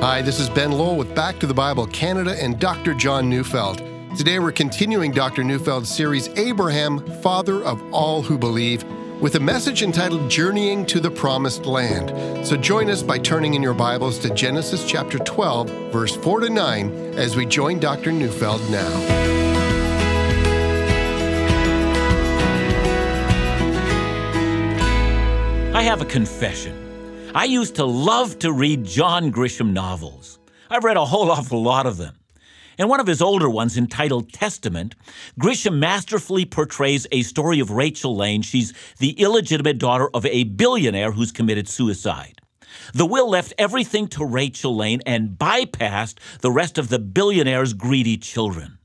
[0.00, 2.94] Hi, this is Ben Lowell with Back to the Bible Canada and Dr.
[2.94, 3.78] John Neufeld.
[4.16, 5.42] Today we're continuing Dr.
[5.42, 8.84] Neufeld's series Abraham, Father of All Who Believe,
[9.20, 12.46] with a message entitled Journeying to the Promised Land.
[12.46, 16.48] So join us by turning in your Bibles to Genesis chapter 12, verse 4 to
[16.48, 18.12] 9, as we join Dr.
[18.12, 18.94] Neufeld now.
[25.74, 26.87] I have a confession.
[27.34, 30.38] I used to love to read John Grisham novels.
[30.70, 32.16] I've read a whole awful lot of them.
[32.78, 34.94] In one of his older ones, entitled Testament,
[35.38, 38.40] Grisham masterfully portrays a story of Rachel Lane.
[38.40, 42.40] She's the illegitimate daughter of a billionaire who's committed suicide.
[42.94, 48.16] The will left everything to Rachel Lane and bypassed the rest of the billionaire's greedy
[48.16, 48.78] children.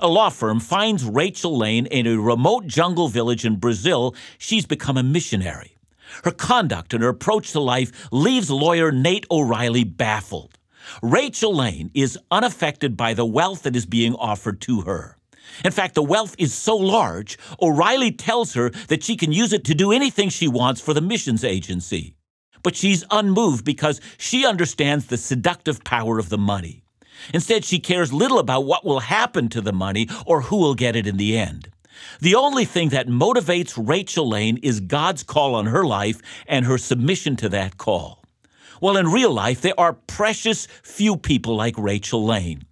[0.00, 4.14] A law firm finds Rachel Lane in a remote jungle village in Brazil.
[4.38, 5.76] She's become a missionary.
[6.24, 10.58] Her conduct and her approach to life leaves lawyer Nate O'Riley baffled.
[11.02, 15.16] Rachel Lane is unaffected by the wealth that is being offered to her.
[15.64, 19.64] In fact, the wealth is so large, O'Riley tells her that she can use it
[19.64, 22.14] to do anything she wants for the missions agency.
[22.62, 26.84] But she's unmoved because she understands the seductive power of the money.
[27.34, 30.96] Instead, she cares little about what will happen to the money or who will get
[30.96, 31.68] it in the end.
[32.20, 36.78] The only thing that motivates Rachel Lane is God's call on her life and her
[36.78, 38.22] submission to that call.
[38.80, 42.64] Well, in real life, there are precious few people like Rachel Lane.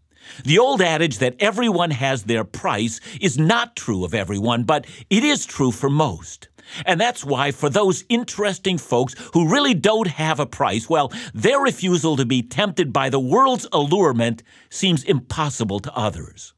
[0.45, 5.25] The old adage that everyone has their price is not true of everyone, but it
[5.25, 6.49] is true for most.
[6.87, 11.61] And that's why, for those interesting folks who really don't have a price, well, their
[11.61, 16.55] refusal to be tempted by the world's allurement seems impossible to others.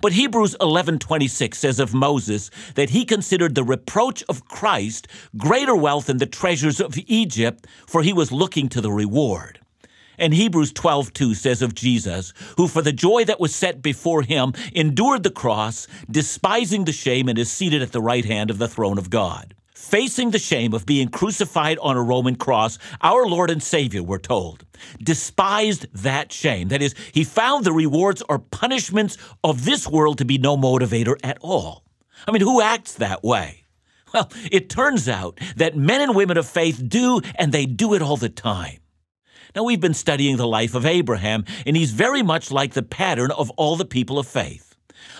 [0.00, 6.06] But Hebrews 11:26 says of Moses that he considered the reproach of Christ greater wealth
[6.06, 9.58] than the treasures of Egypt, for he was looking to the reward.
[10.18, 14.52] And Hebrews 12:2 says of Jesus, who for the joy that was set before him
[14.72, 18.68] endured the cross, despising the shame and is seated at the right hand of the
[18.68, 19.54] throne of God.
[19.82, 24.18] Facing the shame of being crucified on a Roman cross, our Lord and Savior, we're
[24.18, 24.64] told,
[25.02, 26.68] despised that shame.
[26.68, 31.16] That is, he found the rewards or punishments of this world to be no motivator
[31.24, 31.84] at all.
[32.26, 33.64] I mean, who acts that way?
[34.14, 38.02] Well, it turns out that men and women of faith do, and they do it
[38.02, 38.78] all the time.
[39.54, 43.32] Now, we've been studying the life of Abraham, and he's very much like the pattern
[43.32, 44.71] of all the people of faith.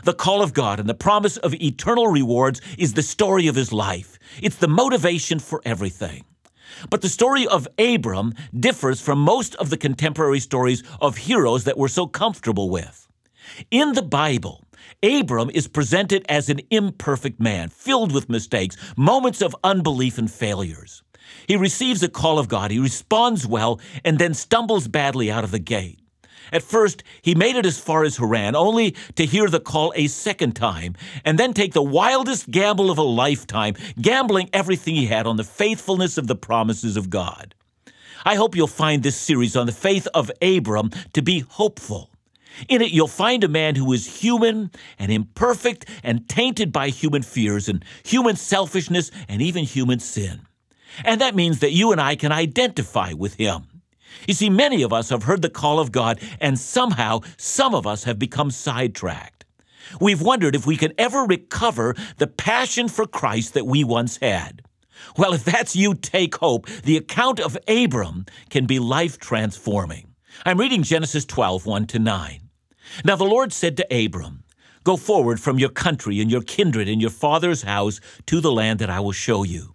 [0.04, 3.72] The call of God and the promise of eternal rewards is the story of his
[3.72, 4.18] life.
[4.40, 6.24] It's the motivation for everything.
[6.90, 11.78] But the story of Abram differs from most of the contemporary stories of heroes that
[11.78, 13.06] we're so comfortable with.
[13.70, 14.64] In the Bible,
[15.02, 21.02] Abram is presented as an imperfect man, filled with mistakes, moments of unbelief and failures.
[21.46, 25.50] He receives a call of God, he responds well, and then stumbles badly out of
[25.50, 25.98] the gate.
[26.50, 30.06] At first, he made it as far as Haran, only to hear the call a
[30.08, 35.26] second time, and then take the wildest gamble of a lifetime, gambling everything he had
[35.26, 37.54] on the faithfulness of the promises of God.
[38.24, 42.10] I hope you'll find this series on the faith of Abram to be hopeful.
[42.68, 47.22] In it, you'll find a man who is human and imperfect and tainted by human
[47.22, 50.42] fears and human selfishness and even human sin.
[51.04, 53.71] And that means that you and I can identify with him.
[54.26, 57.86] You see, many of us have heard the call of God, and somehow some of
[57.86, 59.44] us have become sidetracked.
[60.00, 64.62] We've wondered if we can ever recover the passion for Christ that we once had.
[65.16, 66.66] Well, if that's you, take hope.
[66.66, 70.14] The account of Abram can be life transforming.
[70.46, 72.48] I'm reading Genesis 12, 1 to 9.
[73.04, 74.44] Now the Lord said to Abram,
[74.84, 78.80] Go forward from your country and your kindred and your father's house to the land
[78.80, 79.74] that I will show you.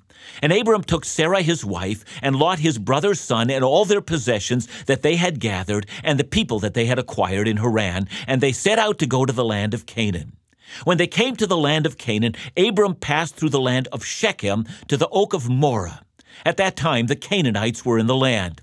[0.41, 4.67] And Abram took Sarai his wife, and Lot his brother's son, and all their possessions
[4.85, 8.51] that they had gathered, and the people that they had acquired in Haran, and they
[8.51, 10.33] set out to go to the land of Canaan.
[10.83, 14.65] When they came to the land of Canaan, Abram passed through the land of Shechem
[14.87, 15.99] to the oak of Moreh.
[16.45, 18.61] At that time, the Canaanites were in the land.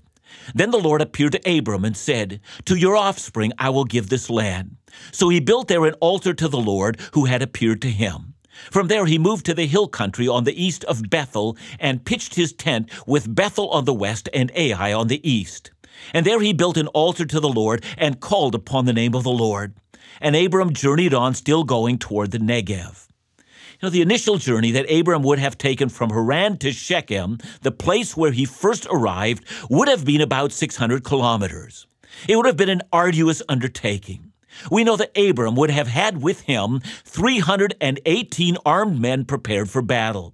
[0.53, 4.29] Then the Lord appeared to Abram and said, To your offspring I will give this
[4.29, 4.77] land.
[5.11, 8.28] So he built there an altar to the Lord who had appeared to him.
[8.71, 12.35] From there he moved to the hill country on the east of Bethel and pitched
[12.35, 15.71] his tent with Bethel on the west and Ai on the east.
[16.13, 19.23] And there he built an altar to the Lord and called upon the name of
[19.23, 19.75] the Lord.
[20.21, 23.07] And Abram journeyed on, still going toward the Negev.
[23.37, 27.71] You know, the initial journey that Abram would have taken from Haran to Shechem, the
[27.71, 31.87] place where he first arrived, would have been about 600 kilometers.
[32.27, 34.28] It would have been an arduous undertaking.
[34.69, 40.33] We know that Abram would have had with him 318 armed men prepared for battle.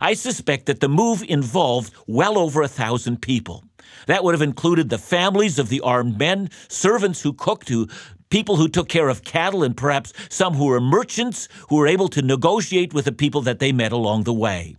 [0.00, 3.64] I suspect that the move involved well over a thousand people.
[4.06, 7.88] That would have included the families of the armed men, servants who cooked, who
[8.30, 12.08] people who took care of cattle, and perhaps some who were merchants who were able
[12.08, 14.76] to negotiate with the people that they met along the way.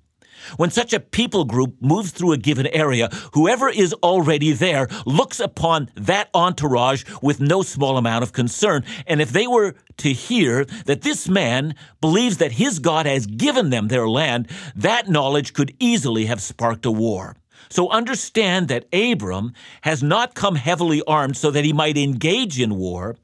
[0.58, 5.40] When such a people group moves through a given area, whoever is already there looks
[5.40, 8.84] upon that entourage with no small amount of concern.
[9.08, 13.70] And if they were to hear that this man believes that his God has given
[13.70, 17.36] them their land, that knowledge could easily have sparked a war.
[17.70, 22.76] So understand that Abram has not come heavily armed so that he might engage in
[22.76, 23.16] war,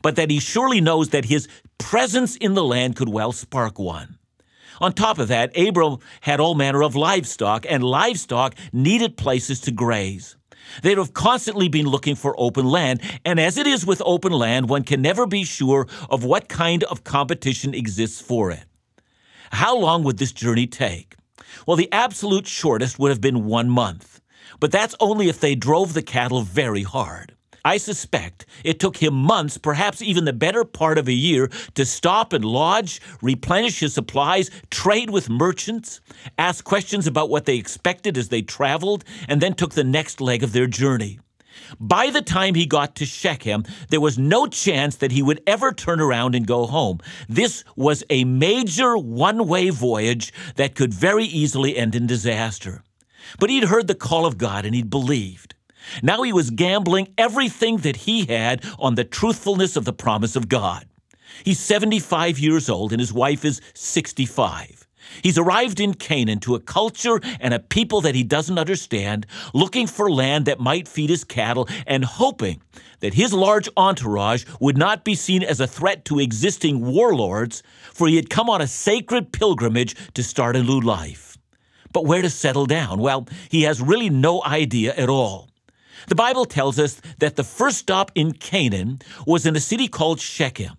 [0.00, 1.48] but that he surely knows that his
[1.78, 4.18] presence in the land could well spark one.
[4.82, 9.70] On top of that, Abram had all manner of livestock, and livestock needed places to
[9.70, 10.36] graze.
[10.82, 14.68] They'd have constantly been looking for open land, and as it is with open land,
[14.68, 18.64] one can never be sure of what kind of competition exists for it.
[19.52, 21.14] How long would this journey take?
[21.64, 24.20] Well, the absolute shortest would have been one month,
[24.58, 27.36] but that's only if they drove the cattle very hard.
[27.64, 31.84] I suspect it took him months, perhaps even the better part of a year, to
[31.84, 36.00] stop and lodge, replenish his supplies, trade with merchants,
[36.38, 40.42] ask questions about what they expected as they traveled, and then took the next leg
[40.42, 41.20] of their journey.
[41.78, 45.72] By the time he got to Shechem, there was no chance that he would ever
[45.72, 46.98] turn around and go home.
[47.28, 52.82] This was a major one way voyage that could very easily end in disaster.
[53.38, 55.54] But he'd heard the call of God and he'd believed.
[56.02, 60.48] Now he was gambling everything that he had on the truthfulness of the promise of
[60.48, 60.86] God.
[61.44, 64.86] He's 75 years old and his wife is 65.
[65.22, 69.86] He's arrived in Canaan to a culture and a people that he doesn't understand, looking
[69.86, 72.62] for land that might feed his cattle and hoping
[73.00, 77.62] that his large entourage would not be seen as a threat to existing warlords,
[77.92, 81.36] for he had come on a sacred pilgrimage to start a new life.
[81.92, 83.00] But where to settle down?
[83.00, 85.50] Well, he has really no idea at all.
[86.08, 90.20] The Bible tells us that the first stop in Canaan was in a city called
[90.20, 90.76] Shechem.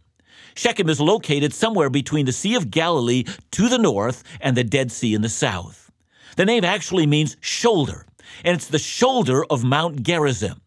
[0.56, 4.92] Shechem is located somewhere between the Sea of Galilee to the north and the Dead
[4.92, 5.92] Sea in the south.
[6.36, 8.06] The name actually means shoulder,
[8.44, 10.62] and it's the shoulder of Mount Gerizim.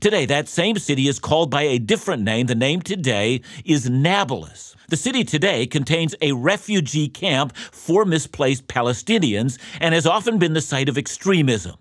[0.00, 2.46] Today, that same city is called by a different name.
[2.46, 4.76] The name today is Nablus.
[4.88, 10.60] The city today contains a refugee camp for misplaced Palestinians and has often been the
[10.60, 11.76] site of extremism.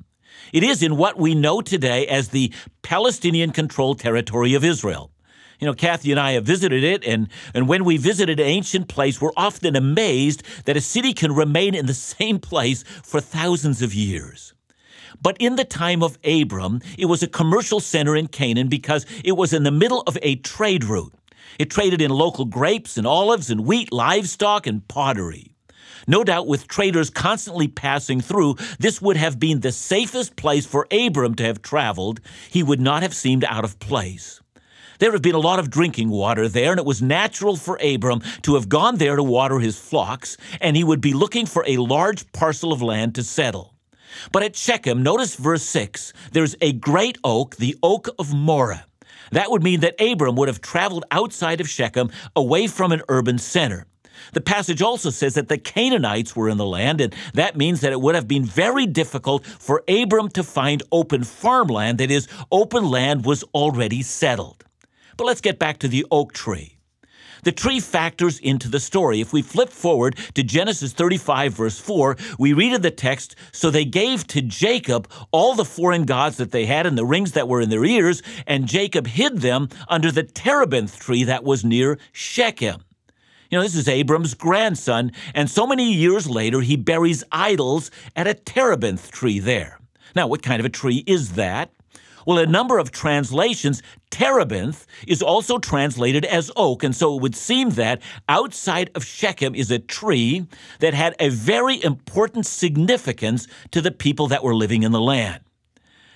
[0.54, 5.12] It is in what we know today as the Palestinian controlled territory of Israel.
[5.60, 8.88] You know, Kathy and I have visited it, and, and when we visited an ancient
[8.88, 13.82] place, we're often amazed that a city can remain in the same place for thousands
[13.82, 14.54] of years.
[15.20, 19.32] But in the time of Abram, it was a commercial center in Canaan because it
[19.32, 21.14] was in the middle of a trade route.
[21.58, 25.57] It traded in local grapes and olives and wheat, livestock, and pottery.
[26.10, 30.88] No doubt, with traders constantly passing through, this would have been the safest place for
[30.90, 32.22] Abram to have traveled.
[32.50, 34.42] He would not have seemed out of place.
[35.00, 38.22] There had been a lot of drinking water there, and it was natural for Abram
[38.44, 41.78] to have gone there to water his flocks, and he would be looking for a
[41.78, 43.74] large parcel of land to settle.
[44.32, 48.86] But at Shechem, notice verse 6, there's a great oak, the oak of Moreh.
[49.32, 53.38] That would mean that Abram would have traveled outside of Shechem, away from an urban
[53.38, 53.86] center.
[54.34, 57.92] The passage also says that the Canaanites were in the land, and that means that
[57.92, 62.90] it would have been very difficult for Abram to find open farmland, that is, open
[62.90, 64.64] land was already settled.
[65.18, 66.78] But let's get back to the oak tree.
[67.44, 69.22] The tree factors into the story.
[69.22, 73.70] If we flip forward to Genesis 35, verse 4, we read in the text So
[73.70, 77.48] they gave to Jacob all the foreign gods that they had and the rings that
[77.48, 81.98] were in their ears, and Jacob hid them under the terebinth tree that was near
[82.12, 82.84] Shechem.
[83.50, 88.28] You know, this is Abram's grandson, and so many years later, he buries idols at
[88.28, 89.80] a terebinth tree there.
[90.16, 91.72] Now, what kind of a tree is that?
[92.26, 97.38] Well, a number of translations, terebinth is also translated as oak, and so it would
[97.38, 100.46] seem that outside of Shechem is a tree
[100.80, 105.40] that had a very important significance to the people that were living in the land.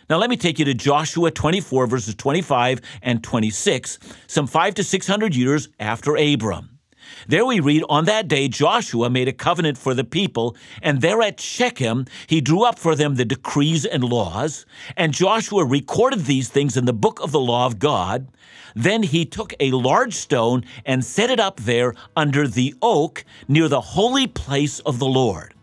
[0.09, 3.97] Now, let me take you to Joshua 24, verses 25 and 26,
[4.27, 6.80] some five to 600 years after Abram.
[7.27, 11.21] There we read, On that day Joshua made a covenant for the people, and there
[11.21, 14.65] at Shechem he drew up for them the decrees and laws.
[14.97, 18.27] And Joshua recorded these things in the book of the law of God.
[18.75, 23.67] Then he took a large stone and set it up there under the oak near
[23.67, 25.53] the holy place of the Lord.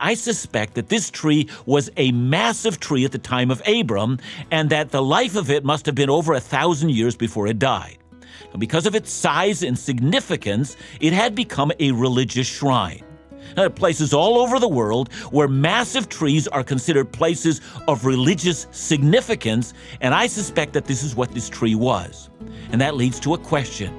[0.00, 4.18] I suspect that this tree was a massive tree at the time of Abram,
[4.50, 7.58] and that the life of it must have been over a thousand years before it
[7.58, 7.98] died.
[8.58, 13.02] Because of its size and significance, it had become a religious shrine.
[13.50, 18.06] Now, there are places all over the world where massive trees are considered places of
[18.06, 22.30] religious significance, and I suspect that this is what this tree was.
[22.70, 23.92] And that leads to a question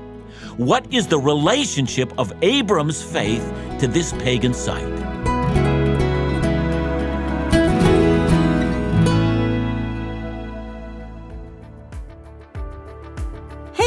[0.58, 3.44] What is the relationship of Abram's faith
[3.80, 5.13] to this pagan site?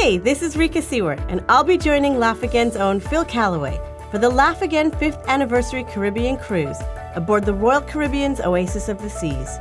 [0.07, 3.81] Hey, this is Rika Seward, and I'll be joining Laugh Again's own Phil Callaway
[4.13, 6.79] for the Laugh Again 5th Anniversary Caribbean Cruise
[7.17, 9.59] aboard the Royal Caribbean's Oasis of the Seas.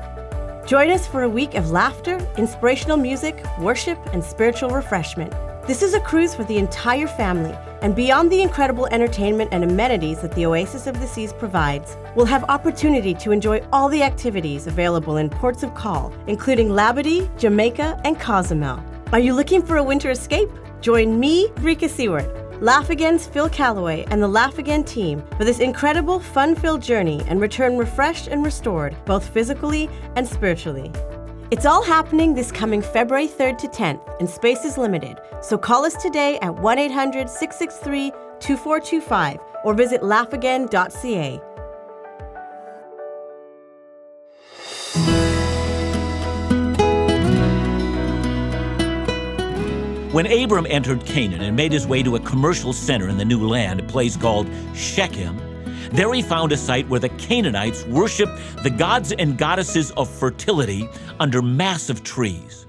[0.68, 5.34] Join us for a week of laughter, inspirational music, worship, and spiritual refreshment.
[5.66, 10.22] This is a cruise for the entire family, and beyond the incredible entertainment and amenities
[10.22, 14.68] that the Oasis of the Seas provides, we'll have opportunity to enjoy all the activities
[14.68, 18.80] available in ports of call, including Labadee, Jamaica, and Cozumel.
[19.12, 20.50] Are you looking for a winter escape?
[20.81, 22.27] Join me, Rika Seward,
[22.62, 27.21] Laugh Again's Phil Callaway, and the Laugh Again team for this incredible, fun filled journey
[27.27, 30.91] and return refreshed and restored, both physically and spiritually.
[31.51, 35.19] It's all happening this coming February 3rd to 10th, and space is limited.
[35.41, 38.09] So call us today at 1 800 663
[38.39, 41.41] 2425 or visit laughagain.ca.
[50.15, 53.45] When Abram entered Canaan and made his way to a commercial center in the new
[53.45, 55.38] land, a place called Shechem,
[55.91, 58.31] there he found a site where the Canaanites worshiped
[58.63, 60.88] the gods and goddesses of fertility
[61.19, 62.65] under massive trees.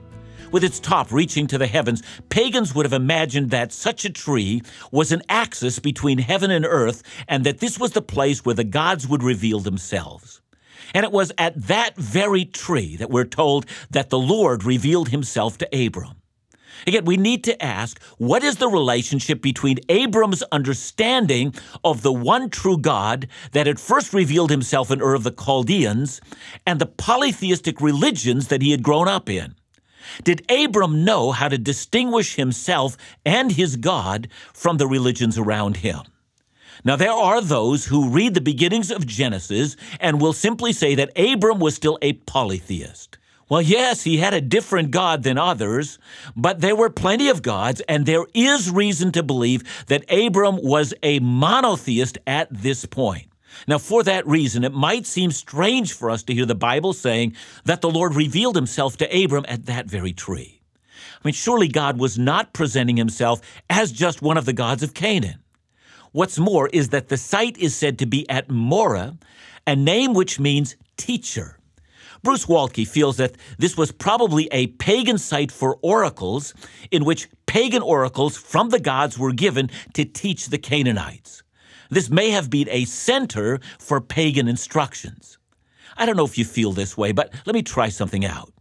[0.50, 4.62] With its top reaching to the heavens, pagans would have imagined that such a tree
[4.90, 8.64] was an axis between heaven and earth, and that this was the place where the
[8.64, 10.40] gods would reveal themselves.
[10.94, 15.58] And it was at that very tree that we're told that the Lord revealed himself
[15.58, 16.22] to Abram.
[16.86, 21.54] Again, we need to ask what is the relationship between Abram's understanding
[21.84, 26.20] of the one true God that had first revealed himself in Ur of the Chaldeans
[26.66, 29.54] and the polytheistic religions that he had grown up in?
[30.22, 36.00] Did Abram know how to distinguish himself and his God from the religions around him?
[36.84, 41.18] Now, there are those who read the beginnings of Genesis and will simply say that
[41.18, 43.18] Abram was still a polytheist.
[43.48, 46.00] Well, yes, he had a different God than others,
[46.34, 50.92] but there were plenty of gods, and there is reason to believe that Abram was
[51.02, 53.28] a monotheist at this point.
[53.68, 57.36] Now, for that reason, it might seem strange for us to hear the Bible saying
[57.64, 60.60] that the Lord revealed himself to Abram at that very tree.
[60.94, 64.92] I mean, surely God was not presenting himself as just one of the gods of
[64.92, 65.38] Canaan.
[66.12, 69.16] What's more is that the site is said to be at Moreh,
[69.66, 71.55] a name which means teacher.
[72.22, 76.54] Bruce Waltke feels that this was probably a pagan site for oracles
[76.90, 81.42] in which pagan oracles from the gods were given to teach the Canaanites.
[81.90, 85.38] This may have been a center for pagan instructions.
[85.96, 88.52] I don't know if you feel this way, but let me try something out.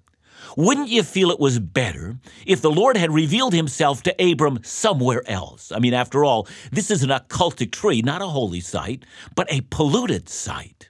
[0.56, 5.22] Wouldn't you feel it was better if the Lord had revealed himself to Abram somewhere
[5.30, 5.72] else?
[5.72, 9.04] I mean, after all, this is an occultic tree, not a holy site,
[9.36, 10.90] but a polluted site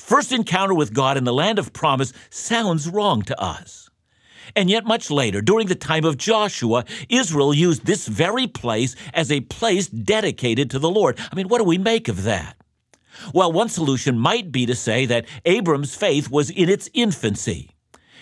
[0.00, 3.90] first encounter with God in the land of promise sounds wrong to us.
[4.56, 9.30] And yet, much later, during the time of Joshua, Israel used this very place as
[9.30, 11.18] a place dedicated to the Lord.
[11.30, 12.56] I mean, what do we make of that?
[13.32, 17.70] Well, one solution might be to say that Abram's faith was in its infancy.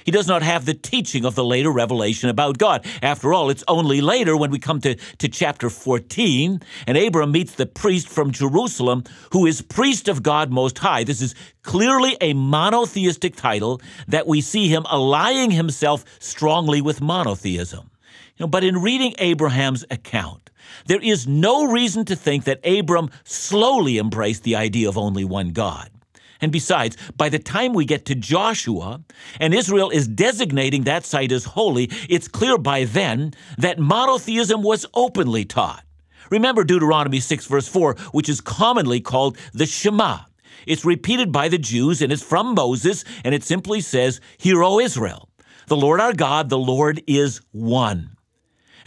[0.08, 2.86] He does not have the teaching of the later revelation about God.
[3.02, 7.56] After all, it's only later when we come to, to chapter 14 and Abram meets
[7.56, 11.04] the priest from Jerusalem who is priest of God Most High.
[11.04, 17.90] This is clearly a monotheistic title that we see him allying himself strongly with monotheism.
[18.38, 20.48] You know, but in reading Abraham's account,
[20.86, 25.50] there is no reason to think that Abram slowly embraced the idea of only one
[25.50, 25.90] God.
[26.40, 29.02] And besides, by the time we get to Joshua,
[29.40, 34.86] and Israel is designating that site as holy, it's clear by then that monotheism was
[34.94, 35.84] openly taught.
[36.30, 40.20] Remember Deuteronomy 6, verse 4, which is commonly called the Shema.
[40.66, 44.78] It's repeated by the Jews, and it's from Moses, and it simply says, Hear, O
[44.78, 45.30] Israel,
[45.66, 48.17] the Lord our God, the Lord is one.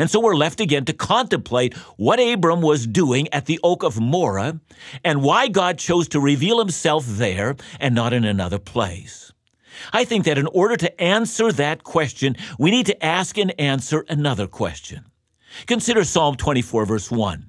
[0.02, 4.02] And so we're left again to contemplate what Abram was doing at the oak of
[4.02, 4.60] Moreh
[5.04, 9.32] and why God chose to reveal himself there and not in another place.
[9.94, 14.04] I think that in order to answer that question, we need to ask and answer
[14.10, 15.06] another question.
[15.68, 17.46] Consider Psalm 24, verse 1.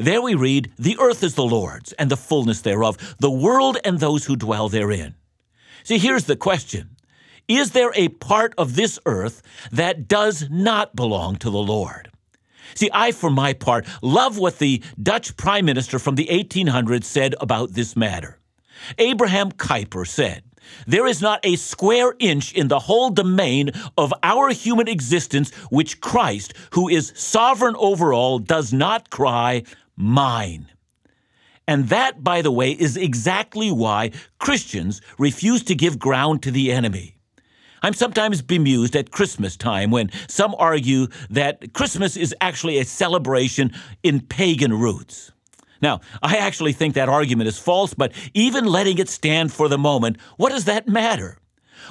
[0.00, 4.00] There we read, The earth is the Lord's, and the fullness thereof, the world and
[4.00, 5.14] those who dwell therein.
[5.84, 6.91] See, here's the question
[7.48, 12.10] Is there a part of this earth that does not belong to the Lord?
[12.74, 17.34] See, I, for my part, love what the Dutch Prime Minister from the 1800s said
[17.40, 18.38] about this matter.
[18.98, 20.42] Abraham Kuyper said,
[20.86, 26.00] there is not a square inch in the whole domain of our human existence which
[26.00, 29.64] Christ, who is sovereign over all, does not cry,
[29.96, 30.68] Mine.
[31.68, 36.72] And that, by the way, is exactly why Christians refuse to give ground to the
[36.72, 37.16] enemy.
[37.82, 43.72] I'm sometimes bemused at Christmas time when some argue that Christmas is actually a celebration
[44.02, 45.32] in pagan roots.
[45.80, 49.78] Now, I actually think that argument is false, but even letting it stand for the
[49.78, 51.38] moment, what does that matter?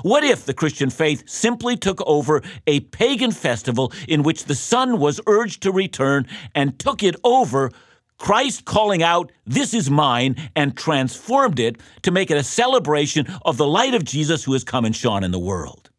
[0.01, 4.97] What if the Christian faith simply took over a pagan festival in which the sun
[4.99, 7.71] was urged to return and took it over,
[8.21, 13.57] Christ calling out, This is mine, and transformed it to make it a celebration of
[13.57, 15.89] the light of Jesus who has come and shone in the world?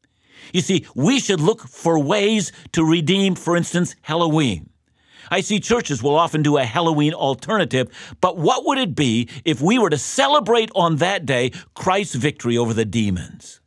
[0.52, 4.70] You see, we should look for ways to redeem, for instance, Halloween.
[5.32, 7.88] I see churches will often do a Halloween alternative,
[8.20, 12.56] but what would it be if we were to celebrate on that day Christ's victory
[12.56, 13.60] over the demons?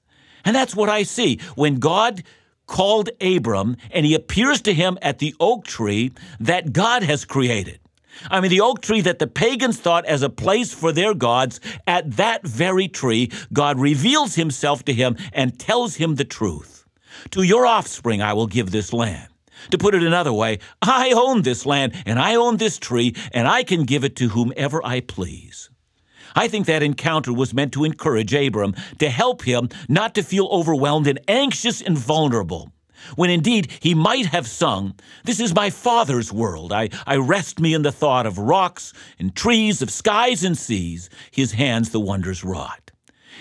[0.46, 1.42] And that's what I see.
[1.56, 2.24] When God
[2.68, 7.82] called Abram and he appears to him at the oak tree that God has created.
[8.30, 11.60] I mean, the oak tree that the pagans thought as a place for their gods,
[11.86, 16.86] at that very tree, God reveals himself to him and tells him the truth.
[17.32, 19.30] To your offspring I will give this land.
[19.72, 23.48] To put it another way, I own this land and I own this tree and
[23.48, 25.70] I can give it to whomever I please.
[26.36, 30.48] I think that encounter was meant to encourage Abram, to help him not to feel
[30.48, 32.72] overwhelmed and anxious and vulnerable.
[33.16, 36.72] When indeed he might have sung, This is my Father's world.
[36.72, 41.10] I, I rest me in the thought of rocks and trees, of skies and seas,
[41.32, 42.92] his hands the wonders wrought.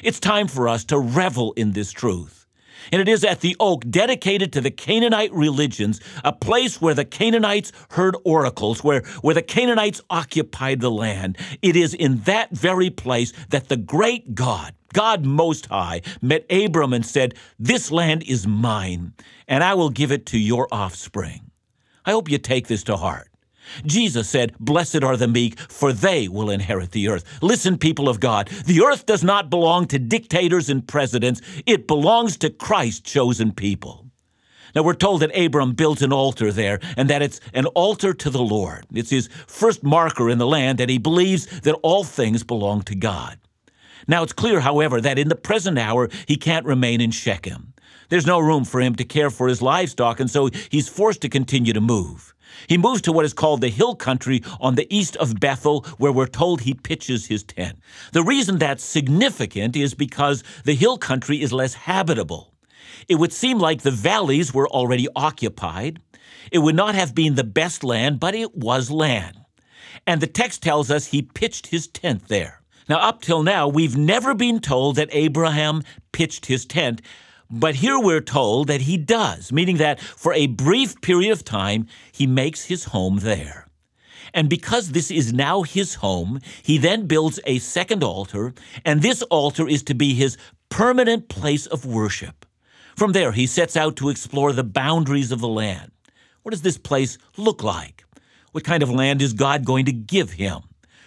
[0.02, 2.44] It's time for us to revel in this truth.
[2.92, 7.04] And it is at the oak dedicated to the Canaanite religions, a place where the
[7.04, 11.38] Canaanites heard oracles, where, where the Canaanites occupied the land.
[11.62, 16.94] It is in that very place that the great God, God Most High, met Abram
[16.94, 19.12] and said, This land is mine,
[19.46, 21.50] and I will give it to your offspring.
[22.06, 23.28] I hope you take this to heart.
[23.84, 27.24] Jesus said, Blessed are the meek, for they will inherit the earth.
[27.42, 32.36] Listen, people of God, the earth does not belong to dictators and presidents, it belongs
[32.38, 34.06] to Christ's chosen people.
[34.74, 38.30] Now, we're told that Abram built an altar there and that it's an altar to
[38.30, 38.84] the Lord.
[38.92, 42.96] It's his first marker in the land that he believes that all things belong to
[42.96, 43.38] God.
[44.06, 47.72] Now, it's clear, however, that in the present hour he can't remain in Shechem.
[48.08, 51.28] There's no room for him to care for his livestock, and so he's forced to
[51.28, 52.34] continue to move.
[52.68, 56.12] He moves to what is called the hill country on the east of Bethel, where
[56.12, 57.78] we're told he pitches his tent.
[58.12, 62.52] The reason that's significant is because the hill country is less habitable.
[63.08, 66.00] It would seem like the valleys were already occupied.
[66.52, 69.38] It would not have been the best land, but it was land.
[70.06, 72.60] And the text tells us he pitched his tent there.
[72.88, 77.00] Now, up till now, we've never been told that Abraham pitched his tent,
[77.50, 81.86] but here we're told that he does, meaning that for a brief period of time,
[82.12, 83.68] he makes his home there.
[84.34, 88.52] And because this is now his home, he then builds a second altar,
[88.84, 90.36] and this altar is to be his
[90.68, 92.44] permanent place of worship.
[92.96, 95.92] From there, he sets out to explore the boundaries of the land.
[96.42, 98.04] What does this place look like?
[98.52, 100.60] What kind of land is God going to give him?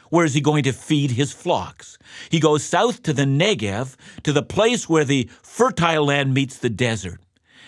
[0.09, 1.97] Where is he going to feed his flocks?
[2.29, 6.69] He goes south to the Negev, to the place where the fertile land meets the
[6.69, 7.21] desert.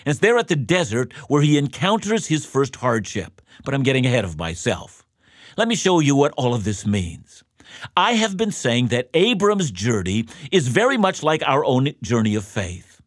[0.04, 3.42] And it's there at the desert where he encounters his first hardship.
[3.64, 5.06] But I'm getting ahead of myself.
[5.56, 7.42] Let me show you what all of this means.
[7.96, 12.44] I have been saying that Abram's journey is very much like our own journey of
[12.44, 13.00] faith.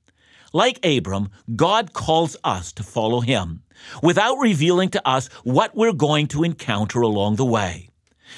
[0.54, 3.63] Like Abram, God calls us to follow him
[4.04, 7.89] without revealing to us what we're going to encounter along the way.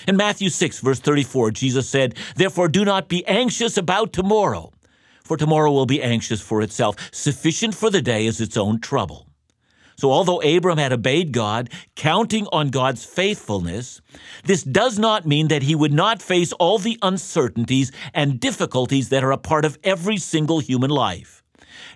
[0.07, 4.71] In Matthew 6, verse 34, Jesus said, Therefore do not be anxious about tomorrow,
[5.23, 6.95] for tomorrow will be anxious for itself.
[7.11, 9.27] Sufficient for the day is its own trouble.
[9.97, 14.01] So, although Abram had obeyed God, counting on God's faithfulness,
[14.43, 19.23] this does not mean that he would not face all the uncertainties and difficulties that
[19.23, 21.43] are a part of every single human life.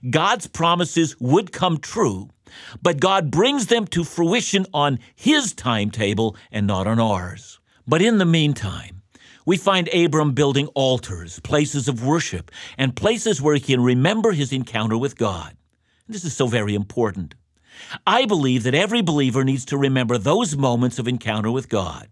[0.10, 2.30] God's promises would come true,
[2.82, 7.59] but God brings them to fruition on His timetable and not on ours.
[7.90, 9.02] But in the meantime,
[9.48, 14.54] we find Abram building altars, places of worship, and places where he can remember his
[14.54, 15.58] encounter with God.
[16.08, 17.34] This is so very important.
[18.06, 22.10] I believe that every believer needs to remember those moments of encounter with God.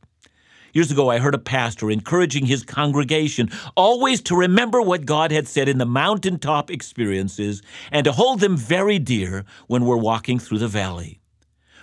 [0.73, 5.47] Years ago, I heard a pastor encouraging his congregation always to remember what God had
[5.47, 7.61] said in the mountaintop experiences
[7.91, 11.19] and to hold them very dear when we're walking through the valley.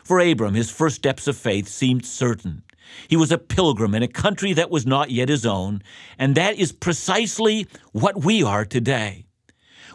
[0.02, 2.63] For Abram, his first steps of faith seemed certain.
[3.08, 5.82] He was a pilgrim in a country that was not yet his own,
[6.18, 9.26] and that is precisely what we are today.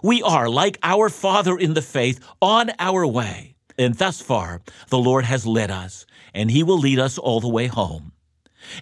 [0.02, 3.56] We are, like our father in the faith, on our way.
[3.78, 7.50] And thus far, the Lord has led us, and He will lead us all the
[7.50, 8.12] way home.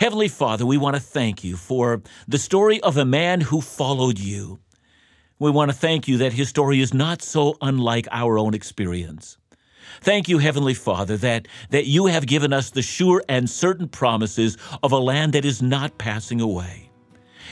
[0.02, 4.20] Heavenly Father, we want to thank you for the story of a man who followed
[4.20, 4.60] you.
[5.40, 9.38] We want to thank you that his story is not so unlike our own experience.
[10.02, 14.58] Thank you, Heavenly Father, that, that you have given us the sure and certain promises
[14.84, 16.90] of a land that is not passing away.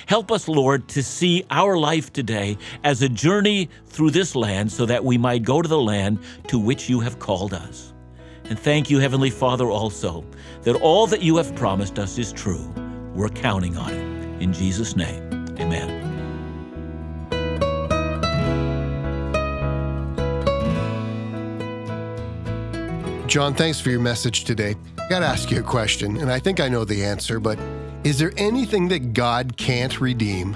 [0.08, 4.86] Help us, Lord, to see our life today as a journey through this land so
[4.86, 7.94] that we might go to the land to which you have called us.
[8.44, 10.24] And thank you, Heavenly Father, also,
[10.62, 12.72] that all that you have promised us is true.
[13.16, 14.42] We're counting on it.
[14.42, 15.24] In Jesus' name,
[15.60, 16.05] amen.
[23.36, 24.76] John, thanks for your message today.
[24.98, 27.60] I got to ask you a question, and I think I know the answer, but
[28.06, 30.56] is there anything that God can't redeem?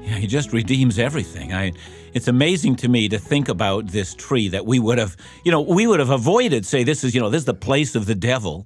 [0.00, 1.52] Yeah, he just redeems everything.
[1.52, 1.74] I
[2.14, 5.60] it's amazing to me to think about this tree that we would have, you know,
[5.60, 8.14] we would have avoided say this is, you know, this is the place of the
[8.14, 8.64] devil.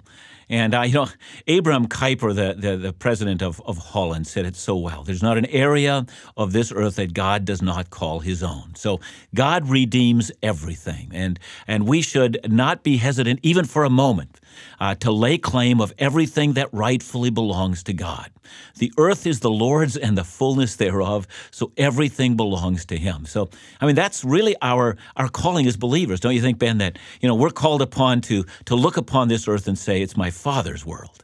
[0.51, 1.07] And uh, you know,
[1.47, 5.01] Abraham Kuyper, the, the, the president of, of Holland, said it so well.
[5.03, 8.75] There's not an area of this earth that God does not call his own.
[8.75, 8.99] So
[9.33, 11.09] God redeems everything.
[11.13, 14.40] And and we should not be hesitant even for a moment
[14.79, 18.29] uh, to lay claim of everything that rightfully belongs to God.
[18.77, 23.25] The earth is the Lord's and the fullness thereof, so everything belongs to Him.
[23.25, 26.79] So, I mean, that's really our our calling as believers, don't you think, Ben?
[26.79, 30.17] That you know we're called upon to to look upon this earth and say, "It's
[30.17, 31.23] my Father's world."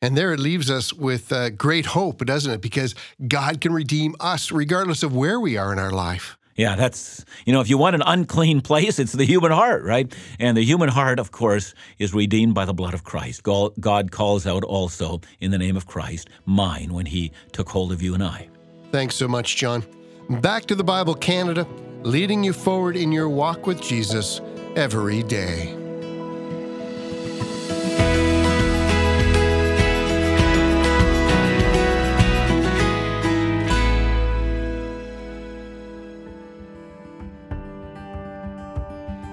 [0.00, 2.60] And there it leaves us with uh, great hope, doesn't it?
[2.60, 2.94] Because
[3.26, 6.38] God can redeem us regardless of where we are in our life.
[6.58, 10.12] Yeah, that's, you know, if you want an unclean place, it's the human heart, right?
[10.40, 13.44] And the human heart, of course, is redeemed by the blood of Christ.
[13.44, 18.02] God calls out also in the name of Christ, mine, when he took hold of
[18.02, 18.48] you and I.
[18.90, 19.84] Thanks so much, John.
[20.28, 21.64] Back to the Bible Canada,
[22.02, 24.40] leading you forward in your walk with Jesus
[24.74, 25.76] every day.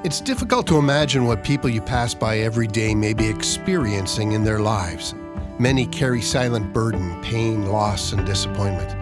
[0.06, 4.44] It's difficult to imagine what people you pass by every day may be experiencing in
[4.44, 5.16] their lives.
[5.58, 8.96] Many carry silent burden, pain, loss, and disappointment.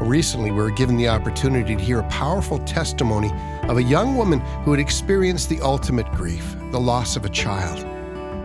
[0.00, 3.30] Recently, we were given the opportunity to hear a powerful testimony
[3.68, 7.86] of a young woman who had experienced the ultimate grief, the loss of a child.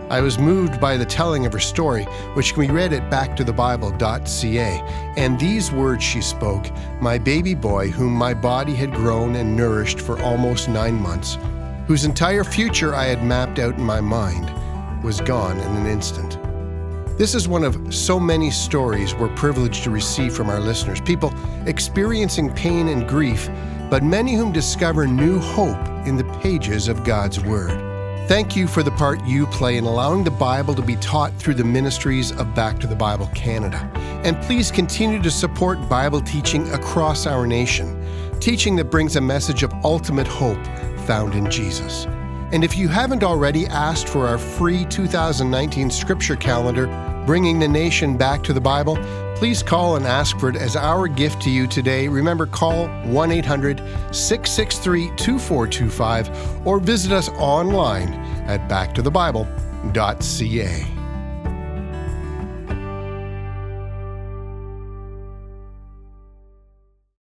[0.08, 5.12] I was moved by the telling of her story, which can be read at backtothebible.ca.
[5.16, 9.98] And these words she spoke My baby boy, whom my body had grown and nourished
[9.98, 11.36] for almost nine months,
[11.86, 14.52] whose entire future I had mapped out in my mind,
[15.04, 16.38] was gone in an instant.
[17.16, 21.32] This is one of so many stories we're privileged to receive from our listeners people
[21.66, 23.48] experiencing pain and grief,
[23.88, 27.86] but many whom discover new hope in the pages of God's Word.
[28.28, 31.54] Thank you for the part you play in allowing the Bible to be taught through
[31.54, 33.78] the ministries of Back to the Bible Canada.
[34.24, 38.02] And please continue to support Bible teaching across our nation,
[38.40, 40.58] teaching that brings a message of ultimate hope
[41.06, 42.06] found in Jesus.
[42.52, 46.86] And if you haven't already asked for our free 2019 scripture calendar,
[47.26, 48.96] Bringing the Nation Back to the Bible,
[49.34, 52.06] please call and ask for it as our gift to you today.
[52.06, 53.78] Remember, call 1 800
[54.12, 58.12] 663 2425 or visit us online
[58.46, 60.95] at backtothebible.ca.